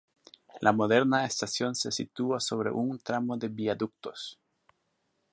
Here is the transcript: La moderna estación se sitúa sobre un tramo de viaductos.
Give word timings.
La 0.61 0.71
moderna 0.71 1.23
estación 1.25 1.75
se 1.75 1.91
sitúa 1.91 2.39
sobre 2.39 2.71
un 2.71 2.97
tramo 2.97 3.37
de 3.37 3.49
viaductos. 3.49 4.39